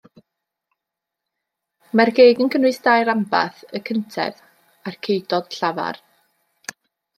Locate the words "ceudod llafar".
5.11-6.05